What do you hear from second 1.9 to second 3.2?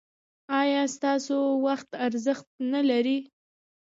ارزښت نلري؟